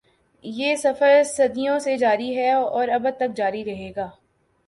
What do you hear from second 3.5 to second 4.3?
رہے گا۔